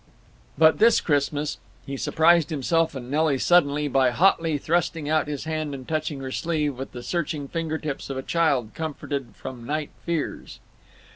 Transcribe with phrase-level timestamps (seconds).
[0.57, 5.87] But this Christmas—he surprised himself and Nelly suddenly by hotly thrusting out his hand and
[5.87, 10.59] touching her sleeve with the searching finger tips of a child comforted from night fears.